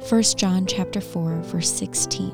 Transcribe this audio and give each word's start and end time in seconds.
1 0.00 0.22
John 0.36 0.66
chapter 0.66 1.00
4 1.00 1.36
verse 1.42 1.72
16. 1.72 2.32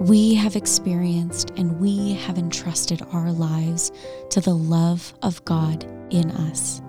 We 0.00 0.34
have 0.34 0.54
experienced 0.54 1.50
and 1.56 1.80
we 1.80 2.12
have 2.12 2.36
entrusted 2.36 3.00
our 3.10 3.32
lives 3.32 3.90
to 4.30 4.42
the 4.42 4.54
love 4.54 5.14
of 5.22 5.42
God 5.46 5.84
in 6.10 6.30
us. 6.30 6.82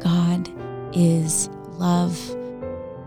God 0.00 0.46
is 0.94 1.48
love. 1.78 2.36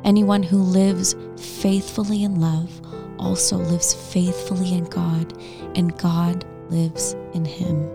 Anyone 0.03 0.41
who 0.41 0.57
lives 0.57 1.15
faithfully 1.37 2.23
in 2.23 2.41
love 2.41 2.81
also 3.19 3.57
lives 3.57 3.93
faithfully 3.93 4.73
in 4.73 4.85
God, 4.85 5.39
and 5.77 5.95
God 5.99 6.43
lives 6.71 7.15
in 7.35 7.45
him. 7.45 7.87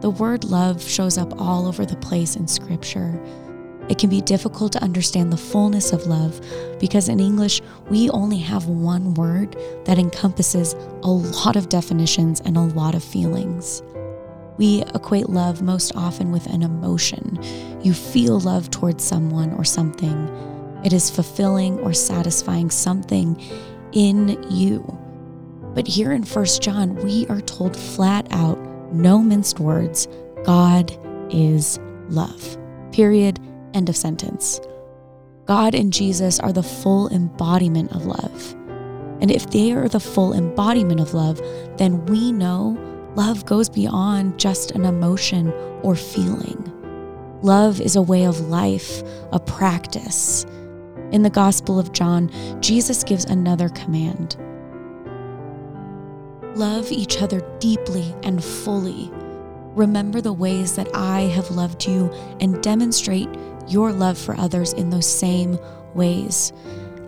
The 0.00 0.10
word 0.10 0.42
love 0.42 0.82
shows 0.82 1.16
up 1.16 1.40
all 1.40 1.68
over 1.68 1.86
the 1.86 1.96
place 1.96 2.34
in 2.34 2.48
Scripture. 2.48 3.22
It 3.88 3.98
can 3.98 4.10
be 4.10 4.20
difficult 4.20 4.72
to 4.72 4.82
understand 4.82 5.32
the 5.32 5.36
fullness 5.36 5.92
of 5.92 6.06
love 6.06 6.40
because 6.78 7.08
in 7.08 7.20
English, 7.20 7.60
we 7.90 8.08
only 8.10 8.38
have 8.38 8.66
one 8.66 9.14
word 9.14 9.56
that 9.84 9.98
encompasses 9.98 10.74
a 11.02 11.10
lot 11.10 11.56
of 11.56 11.68
definitions 11.68 12.40
and 12.40 12.56
a 12.56 12.60
lot 12.60 12.94
of 12.94 13.02
feelings. 13.02 13.82
We 14.58 14.82
equate 14.94 15.28
love 15.28 15.62
most 15.62 15.96
often 15.96 16.30
with 16.30 16.46
an 16.46 16.62
emotion. 16.62 17.38
You 17.82 17.94
feel 17.94 18.38
love 18.38 18.70
towards 18.70 19.02
someone 19.02 19.52
or 19.54 19.64
something. 19.64 20.28
It 20.84 20.92
is 20.92 21.10
fulfilling 21.10 21.78
or 21.80 21.92
satisfying 21.92 22.70
something 22.70 23.40
in 23.92 24.42
you. 24.50 24.98
But 25.74 25.86
here 25.88 26.12
in 26.12 26.22
1 26.22 26.44
John, 26.60 26.94
we 26.96 27.26
are 27.28 27.40
told 27.40 27.76
flat 27.76 28.26
out, 28.30 28.58
no 28.92 29.18
minced 29.18 29.58
words, 29.58 30.06
God 30.44 30.92
is 31.30 31.78
love. 32.08 32.58
Period 32.92 33.40
End 33.74 33.88
of 33.88 33.96
sentence. 33.96 34.60
God 35.46 35.74
and 35.74 35.92
Jesus 35.92 36.38
are 36.38 36.52
the 36.52 36.62
full 36.62 37.08
embodiment 37.08 37.92
of 37.92 38.06
love. 38.06 38.54
And 39.20 39.30
if 39.30 39.50
they 39.50 39.72
are 39.72 39.88
the 39.88 40.00
full 40.00 40.32
embodiment 40.32 41.00
of 41.00 41.14
love, 41.14 41.40
then 41.76 42.04
we 42.06 42.32
know 42.32 42.76
love 43.14 43.46
goes 43.46 43.68
beyond 43.68 44.38
just 44.38 44.72
an 44.72 44.84
emotion 44.84 45.52
or 45.82 45.94
feeling. 45.94 46.68
Love 47.42 47.80
is 47.80 47.96
a 47.96 48.02
way 48.02 48.24
of 48.24 48.40
life, 48.40 49.02
a 49.32 49.40
practice. 49.40 50.44
In 51.10 51.22
the 51.22 51.30
Gospel 51.30 51.78
of 51.78 51.92
John, 51.92 52.30
Jesus 52.60 53.04
gives 53.04 53.24
another 53.24 53.68
command 53.70 54.36
Love 56.54 56.92
each 56.92 57.22
other 57.22 57.40
deeply 57.60 58.14
and 58.22 58.44
fully. 58.44 59.10
Remember 59.74 60.20
the 60.20 60.32
ways 60.32 60.76
that 60.76 60.88
I 60.94 61.22
have 61.22 61.50
loved 61.50 61.86
you 61.86 62.10
and 62.40 62.62
demonstrate 62.62 63.28
your 63.68 63.92
love 63.92 64.18
for 64.18 64.36
others 64.36 64.72
in 64.74 64.90
those 64.90 65.06
same 65.06 65.58
ways. 65.94 66.52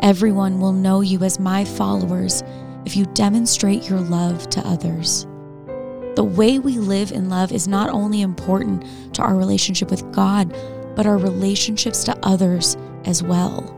Everyone 0.00 0.60
will 0.60 0.72
know 0.72 1.00
you 1.00 1.22
as 1.22 1.38
my 1.38 1.64
followers 1.64 2.42
if 2.84 2.96
you 2.96 3.06
demonstrate 3.06 3.88
your 3.88 4.00
love 4.00 4.48
to 4.50 4.66
others. 4.66 5.26
The 6.16 6.24
way 6.24 6.58
we 6.58 6.78
live 6.78 7.12
in 7.12 7.28
love 7.28 7.52
is 7.52 7.66
not 7.66 7.90
only 7.90 8.22
important 8.22 9.14
to 9.14 9.22
our 9.22 9.34
relationship 9.34 9.90
with 9.90 10.10
God, 10.12 10.54
but 10.94 11.06
our 11.06 11.18
relationships 11.18 12.04
to 12.04 12.18
others 12.22 12.76
as 13.04 13.22
well. 13.22 13.70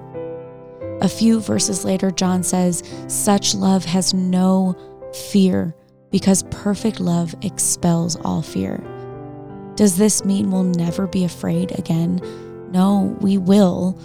A 1.00 1.08
few 1.08 1.40
verses 1.40 1.84
later, 1.84 2.10
John 2.10 2.42
says, 2.42 2.82
Such 3.08 3.54
love 3.54 3.84
has 3.84 4.14
no 4.14 4.76
fear 5.30 5.74
because 6.16 6.44
perfect 6.44 6.98
love 6.98 7.34
expels 7.42 8.16
all 8.24 8.40
fear. 8.40 8.82
Does 9.74 9.98
this 9.98 10.24
mean 10.24 10.50
we'll 10.50 10.62
never 10.62 11.06
be 11.06 11.24
afraid 11.24 11.78
again? 11.78 12.22
No, 12.72 13.14
we 13.20 13.36
will. 13.36 13.98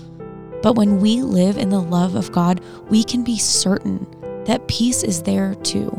But 0.62 0.76
when 0.76 1.00
we 1.00 1.22
live 1.22 1.58
in 1.58 1.70
the 1.70 1.80
love 1.80 2.16
of 2.16 2.34
God, 2.34 2.59
we 2.89 3.06
can 3.06 3.23
be 3.23 3.38
certain 3.38 4.06
that 4.44 4.67
peace 4.67 5.04
is 5.04 5.23
there 5.23 5.56
too. 5.56 5.89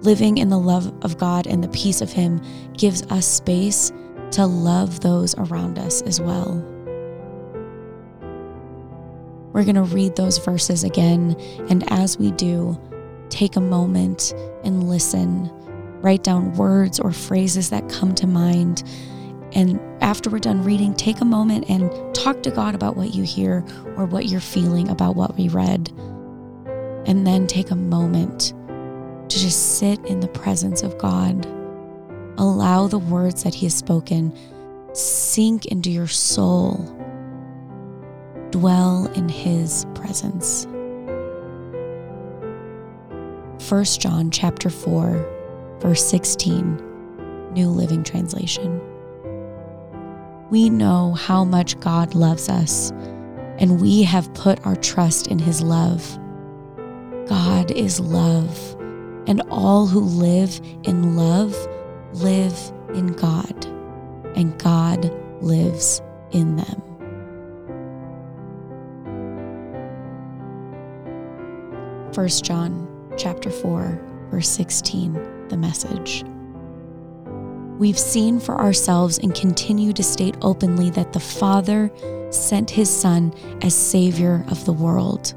Living 0.00 0.38
in 0.38 0.48
the 0.48 0.58
love 0.58 0.90
of 1.04 1.18
God 1.18 1.46
and 1.46 1.62
the 1.62 1.68
peace 1.68 2.00
of 2.00 2.10
Him 2.10 2.40
gives 2.72 3.02
us 3.10 3.26
space 3.26 3.92
to 4.30 4.46
love 4.46 5.00
those 5.00 5.34
around 5.36 5.78
us 5.78 6.00
as 6.00 6.18
well. 6.18 6.64
We're 9.52 9.64
going 9.64 9.74
to 9.74 9.82
read 9.82 10.16
those 10.16 10.38
verses 10.38 10.82
again, 10.82 11.36
and 11.68 11.84
as 11.92 12.16
we 12.16 12.30
do, 12.30 12.80
take 13.40 13.56
a 13.56 13.60
moment 13.60 14.34
and 14.64 14.86
listen. 14.86 15.50
Write 16.02 16.22
down 16.22 16.52
words 16.56 17.00
or 17.00 17.10
phrases 17.10 17.70
that 17.70 17.88
come 17.88 18.14
to 18.16 18.26
mind 18.26 18.82
and 19.52 19.80
after 20.02 20.28
we're 20.28 20.40
done 20.40 20.62
reading, 20.62 20.94
take 20.94 21.22
a 21.22 21.24
moment 21.24 21.68
and 21.70 21.90
talk 22.14 22.42
to 22.42 22.50
God 22.50 22.74
about 22.74 22.96
what 22.96 23.14
you 23.14 23.24
hear 23.24 23.64
or 23.96 24.04
what 24.04 24.26
you're 24.26 24.40
feeling 24.40 24.88
about 24.88 25.16
what 25.16 25.36
we 25.36 25.48
read. 25.48 25.88
And 27.06 27.26
then 27.26 27.46
take 27.46 27.70
a 27.70 27.76
moment 27.76 28.52
to 29.30 29.38
just 29.38 29.78
sit 29.78 29.98
in 30.04 30.20
the 30.20 30.28
presence 30.28 30.82
of 30.82 30.98
God. 30.98 31.46
Allow 32.36 32.88
the 32.88 32.98
words 32.98 33.42
that 33.42 33.54
He 33.54 33.66
has 33.66 33.74
spoken 33.74 34.36
sink 34.92 35.64
into 35.66 35.90
your 35.90 36.06
soul. 36.06 36.74
Dwell 38.50 39.10
in 39.14 39.28
His 39.28 39.86
presence. 39.94 40.66
1 43.70 43.84
John 43.84 44.30
chapter 44.30 44.68
4 44.68 45.78
verse 45.80 46.04
16 46.04 47.52
New 47.52 47.68
Living 47.68 48.02
Translation 48.02 48.80
we 50.50 50.68
know 50.68 51.12
how 51.14 51.44
much 51.44 51.78
God 51.78 52.16
loves 52.16 52.48
us, 52.48 52.90
and 53.60 53.80
we 53.80 54.02
have 54.02 54.34
put 54.34 54.66
our 54.66 54.74
trust 54.74 55.28
in 55.28 55.38
His 55.38 55.62
love. 55.62 56.18
God 57.28 57.70
is 57.70 58.00
love, 58.00 58.76
and 59.28 59.40
all 59.48 59.86
who 59.86 60.00
live 60.00 60.60
in 60.82 61.14
love 61.16 61.54
live 62.14 62.58
in 62.94 63.12
God, 63.12 63.64
and 64.34 64.58
God 64.58 65.14
lives 65.40 66.02
in 66.32 66.56
them. 66.56 66.82
First 72.12 72.44
John 72.44 72.89
chapter 73.20 73.50
4 73.50 74.28
verse 74.30 74.48
16 74.48 75.48
the 75.48 75.56
message 75.56 76.24
We've 77.78 77.98
seen 77.98 78.40
for 78.40 78.58
ourselves 78.58 79.18
and 79.18 79.34
continue 79.34 79.92
to 79.94 80.02
state 80.02 80.36
openly 80.42 80.90
that 80.90 81.12
the 81.12 81.20
Father 81.20 81.90
sent 82.30 82.70
his 82.70 82.90
Son 82.90 83.32
as 83.62 83.74
Savior 83.74 84.44
of 84.50 84.66
the 84.66 84.72
world. 84.74 85.32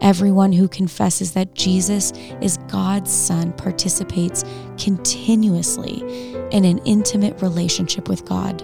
Everyone 0.00 0.52
who 0.52 0.68
confesses 0.68 1.32
that 1.32 1.52
Jesus 1.52 2.12
is 2.40 2.56
God's 2.68 3.12
Son 3.12 3.52
participates 3.52 4.42
continuously 4.78 6.00
in 6.50 6.64
an 6.64 6.78
intimate 6.86 7.42
relationship 7.42 8.08
with 8.08 8.24
God. 8.24 8.62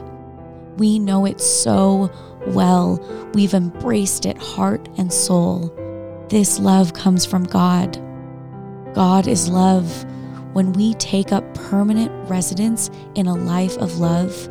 We 0.78 0.98
know 0.98 1.26
it 1.26 1.38
so 1.38 2.10
well. 2.46 2.98
We've 3.34 3.52
embraced 3.52 4.24
it 4.24 4.38
heart 4.38 4.88
and 4.96 5.12
soul. 5.12 5.68
This 6.30 6.58
love 6.58 6.94
comes 6.94 7.26
from 7.26 7.44
God. 7.44 7.98
God 8.94 9.26
is 9.26 9.48
love. 9.48 10.04
When 10.52 10.72
we 10.72 10.94
take 10.94 11.32
up 11.32 11.54
permanent 11.54 12.12
residence 12.28 12.90
in 13.14 13.26
a 13.26 13.34
life 13.34 13.76
of 13.78 13.98
love, 13.98 14.48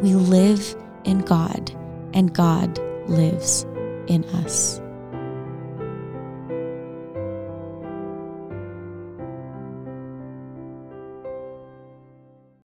we 0.00 0.14
live 0.14 0.76
in 1.04 1.20
God 1.20 1.72
and 2.14 2.32
God 2.32 2.78
lives 3.08 3.66
in 4.06 4.24
us. 4.44 4.80